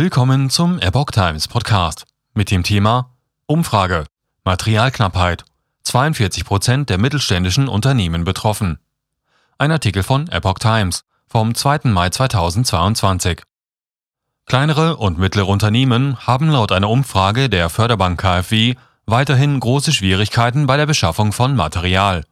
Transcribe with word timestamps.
Willkommen 0.00 0.48
zum 0.48 0.78
Epoch 0.78 1.10
Times 1.10 1.48
Podcast 1.48 2.06
mit 2.32 2.52
dem 2.52 2.62
Thema 2.62 3.16
Umfrage 3.46 4.04
Materialknappheit 4.44 5.44
42 5.82 6.44
Prozent 6.44 6.88
der 6.88 6.98
mittelständischen 6.98 7.66
Unternehmen 7.66 8.22
betroffen. 8.22 8.78
Ein 9.58 9.72
Artikel 9.72 10.04
von 10.04 10.28
Epoch 10.28 10.60
Times 10.60 11.02
vom 11.26 11.52
2. 11.52 11.80
Mai 11.90 12.10
2022. 12.10 13.42
Kleinere 14.46 14.98
und 14.98 15.18
mittlere 15.18 15.48
Unternehmen 15.48 16.16
haben 16.24 16.48
laut 16.48 16.70
einer 16.70 16.90
Umfrage 16.90 17.48
der 17.48 17.68
Förderbank 17.68 18.20
KfW 18.20 18.76
weiterhin 19.04 19.58
große 19.58 19.92
Schwierigkeiten 19.92 20.68
bei 20.68 20.76
der 20.76 20.86
Beschaffung 20.86 21.32
von 21.32 21.56
Material. 21.56 22.24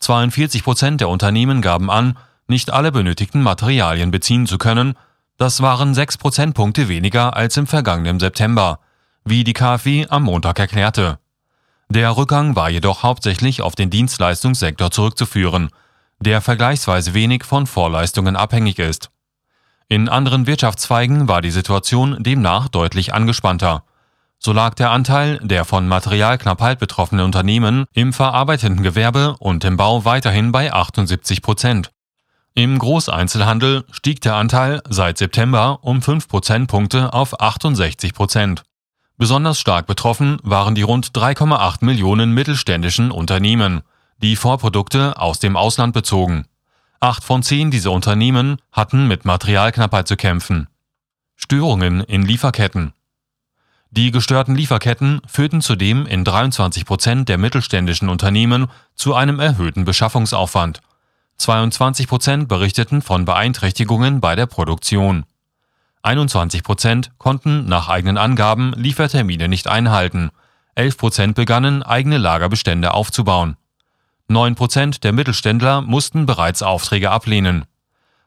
42 0.00 0.64
Prozent 0.64 1.02
der 1.02 1.10
Unternehmen 1.10 1.60
gaben 1.60 1.90
an, 1.90 2.16
nicht 2.46 2.70
alle 2.72 2.90
benötigten 2.90 3.42
Materialien 3.42 4.10
beziehen 4.10 4.46
zu 4.46 4.56
können 4.56 4.94
das 5.38 5.60
waren 5.60 5.94
sechs 5.94 6.16
Prozentpunkte 6.16 6.88
weniger 6.88 7.36
als 7.36 7.56
im 7.56 7.66
vergangenen 7.66 8.20
September, 8.20 8.80
wie 9.24 9.44
die 9.44 9.52
KfW 9.52 10.06
am 10.08 10.24
Montag 10.24 10.58
erklärte. 10.58 11.18
Der 11.88 12.16
Rückgang 12.16 12.56
war 12.56 12.70
jedoch 12.70 13.02
hauptsächlich 13.02 13.60
auf 13.60 13.74
den 13.74 13.90
Dienstleistungssektor 13.90 14.90
zurückzuführen, 14.90 15.70
der 16.20 16.40
vergleichsweise 16.40 17.14
wenig 17.14 17.44
von 17.44 17.66
Vorleistungen 17.66 18.36
abhängig 18.36 18.78
ist. 18.78 19.10
In 19.88 20.08
anderen 20.08 20.46
Wirtschaftszweigen 20.46 21.28
war 21.28 21.42
die 21.42 21.50
Situation 21.50 22.22
demnach 22.22 22.68
deutlich 22.68 23.12
angespannter. 23.12 23.84
So 24.38 24.52
lag 24.52 24.74
der 24.74 24.90
Anteil 24.90 25.38
der 25.42 25.64
von 25.64 25.86
Materialknappheit 25.86 26.78
betroffenen 26.78 27.24
Unternehmen 27.24 27.84
im 27.92 28.12
verarbeitenden 28.12 28.82
Gewerbe 28.82 29.36
und 29.38 29.62
im 29.64 29.76
Bau 29.76 30.04
weiterhin 30.04 30.50
bei 30.50 30.72
78 30.72 31.42
Prozent. 31.42 31.92
Im 32.54 32.78
Großeinzelhandel 32.78 33.84
stieg 33.92 34.20
der 34.20 34.34
Anteil 34.34 34.82
seit 34.86 35.16
September 35.16 35.78
um 35.80 36.02
5 36.02 36.28
Prozentpunkte 36.28 37.14
auf 37.14 37.40
68 37.40 38.12
Prozent. 38.12 38.62
Besonders 39.16 39.58
stark 39.58 39.86
betroffen 39.86 40.38
waren 40.42 40.74
die 40.74 40.82
rund 40.82 41.12
3,8 41.12 41.82
Millionen 41.82 42.34
mittelständischen 42.34 43.10
Unternehmen, 43.10 43.80
die 44.18 44.36
Vorprodukte 44.36 45.18
aus 45.18 45.38
dem 45.38 45.56
Ausland 45.56 45.94
bezogen. 45.94 46.44
Acht 47.00 47.24
von 47.24 47.42
zehn 47.42 47.70
dieser 47.70 47.90
Unternehmen 47.90 48.58
hatten 48.70 49.08
mit 49.08 49.24
Materialknappheit 49.24 50.06
zu 50.06 50.16
kämpfen. 50.16 50.68
Störungen 51.36 52.02
in 52.02 52.22
Lieferketten. 52.22 52.92
Die 53.90 54.10
gestörten 54.10 54.56
Lieferketten 54.56 55.22
führten 55.26 55.62
zudem 55.62 56.04
in 56.06 56.22
23 56.24 56.84
Prozent 56.84 57.30
der 57.30 57.38
mittelständischen 57.38 58.10
Unternehmen 58.10 58.66
zu 58.94 59.14
einem 59.14 59.40
erhöhten 59.40 59.84
Beschaffungsaufwand 59.84 60.82
22 61.38 62.06
Prozent 62.06 62.48
berichteten 62.48 63.02
von 63.02 63.24
Beeinträchtigungen 63.24 64.20
bei 64.20 64.36
der 64.36 64.46
Produktion. 64.46 65.24
21 66.02 66.62
Prozent 66.62 67.12
konnten 67.18 67.66
nach 67.66 67.88
eigenen 67.88 68.18
Angaben 68.18 68.72
Liefertermine 68.76 69.48
nicht 69.48 69.68
einhalten. 69.68 70.30
11 70.74 70.96
Prozent 70.96 71.34
begannen, 71.34 71.82
eigene 71.82 72.18
Lagerbestände 72.18 72.94
aufzubauen. 72.94 73.56
9 74.28 74.54
Prozent 74.54 75.04
der 75.04 75.12
Mittelständler 75.12 75.80
mussten 75.82 76.26
bereits 76.26 76.62
Aufträge 76.62 77.10
ablehnen. 77.10 77.66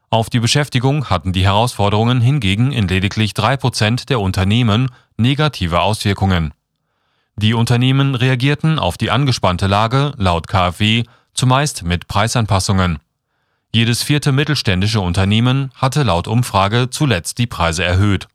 Auf 0.08 0.30
die 0.30 0.40
Beschäftigung 0.40 1.10
hatten 1.10 1.32
die 1.32 1.44
Herausforderungen 1.44 2.20
hingegen 2.20 2.70
in 2.72 2.86
lediglich 2.86 3.34
3 3.34 3.56
Prozent 3.56 4.08
der 4.08 4.20
Unternehmen 4.20 4.90
negative 5.16 5.80
Auswirkungen. 5.80 6.54
Die 7.34 7.52
Unternehmen 7.52 8.14
reagierten 8.14 8.78
auf 8.78 8.96
die 8.96 9.10
angespannte 9.10 9.66
Lage 9.66 10.12
laut 10.16 10.48
KfW 10.48 11.04
zumeist 11.36 11.82
mit 11.82 12.08
Preisanpassungen. 12.08 12.98
Jedes 13.72 14.02
vierte 14.02 14.32
mittelständische 14.32 15.00
Unternehmen 15.00 15.70
hatte 15.74 16.02
laut 16.02 16.28
Umfrage 16.28 16.88
zuletzt 16.90 17.38
die 17.38 17.46
Preise 17.46 17.84
erhöht. 17.84 18.28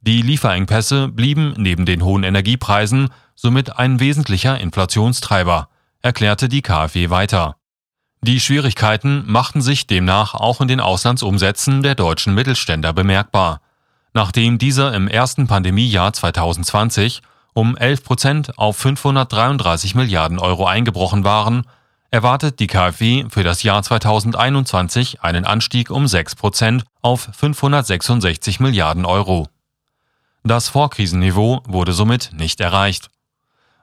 Die 0.00 0.22
Lieferengpässe 0.22 1.08
blieben 1.08 1.54
neben 1.56 1.86
den 1.86 2.04
hohen 2.04 2.24
Energiepreisen 2.24 3.10
somit 3.34 3.78
ein 3.78 4.00
wesentlicher 4.00 4.58
Inflationstreiber, 4.58 5.68
erklärte 6.02 6.48
die 6.48 6.62
KfW 6.62 7.10
weiter. 7.10 7.56
Die 8.22 8.40
Schwierigkeiten 8.40 9.24
machten 9.26 9.60
sich 9.60 9.86
demnach 9.86 10.34
auch 10.34 10.60
in 10.60 10.68
den 10.68 10.80
Auslandsumsätzen 10.80 11.82
der 11.82 11.94
deutschen 11.94 12.34
Mittelständler 12.34 12.92
bemerkbar. 12.92 13.60
Nachdem 14.14 14.58
diese 14.58 14.88
im 14.88 15.06
ersten 15.06 15.46
Pandemiejahr 15.46 16.12
2020 16.12 17.22
um 17.52 17.76
11 17.76 18.04
Prozent 18.04 18.58
auf 18.58 18.76
533 18.78 19.94
Milliarden 19.94 20.38
Euro 20.38 20.66
eingebrochen 20.66 21.24
waren, 21.24 21.66
erwartet 22.16 22.60
die 22.60 22.66
KfW 22.66 23.26
für 23.28 23.42
das 23.42 23.62
Jahr 23.62 23.82
2021 23.82 25.20
einen 25.20 25.44
Anstieg 25.44 25.90
um 25.90 26.06
6 26.06 26.34
Prozent 26.34 26.84
auf 27.02 27.28
566 27.30 28.58
Milliarden 28.58 29.04
Euro. 29.04 29.48
Das 30.42 30.70
Vorkrisenniveau 30.70 31.60
wurde 31.68 31.92
somit 31.92 32.30
nicht 32.32 32.62
erreicht. 32.62 33.10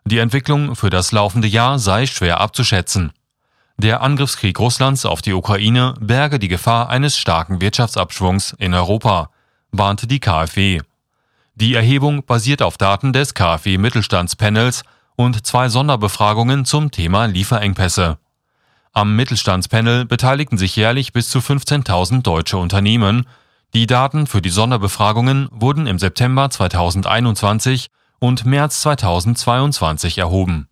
Die 0.05 0.17
Entwicklung 0.17 0.75
für 0.75 0.89
das 0.89 1.11
laufende 1.11 1.47
Jahr 1.47 1.77
sei 1.77 2.07
schwer 2.07 2.41
abzuschätzen. 2.41 3.11
Der 3.77 4.01
Angriffskrieg 4.01 4.57
Russlands 4.57 5.05
auf 5.05 5.21
die 5.21 5.33
Ukraine 5.33 5.93
berge 5.99 6.39
die 6.39 6.47
Gefahr 6.47 6.89
eines 6.89 7.15
starken 7.19 7.61
Wirtschaftsabschwungs 7.61 8.55
in 8.57 8.73
Europa, 8.73 9.29
warnte 9.69 10.07
die 10.07 10.19
KfW. 10.19 10.81
Die 11.53 11.75
Erhebung 11.75 12.25
basiert 12.25 12.63
auf 12.63 12.79
Daten 12.79 13.13
des 13.13 13.35
KfW 13.35 13.77
Mittelstandspanels 13.77 14.81
und 15.15 15.45
zwei 15.45 15.69
Sonderbefragungen 15.69 16.65
zum 16.65 16.89
Thema 16.89 17.25
Lieferengpässe. 17.25 18.17
Am 18.93 19.15
Mittelstandspanel 19.15 20.05
beteiligten 20.05 20.57
sich 20.57 20.75
jährlich 20.75 21.13
bis 21.13 21.29
zu 21.29 21.39
15.000 21.39 22.21
deutsche 22.21 22.57
Unternehmen. 22.57 23.27
Die 23.73 23.87
Daten 23.87 24.27
für 24.27 24.41
die 24.41 24.49
Sonderbefragungen 24.51 25.49
wurden 25.51 25.87
im 25.87 25.97
September 25.97 26.49
2021 26.49 27.87
und 28.19 28.45
März 28.45 28.81
2022 28.81 30.19
erhoben 30.19 30.67